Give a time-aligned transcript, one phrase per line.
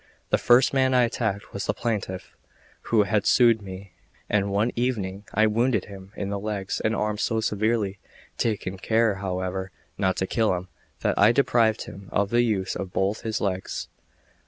[0.31, 2.35] The first man I attacked was the plaintiff
[2.89, 3.91] who had sued me;
[4.31, 7.99] and one evening I wounded him in the legs and arms so severely,
[8.35, 9.69] taking care, however,
[9.99, 10.69] not to kill him,
[11.01, 13.89] that I deprived him of the use of both his legs.